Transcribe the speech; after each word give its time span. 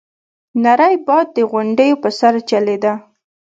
نری 0.63 0.95
باد 1.05 1.27
د 1.37 1.37
غونډيو 1.51 1.95
په 2.03 2.09
سر 2.19 2.33
چلېده. 2.49 2.93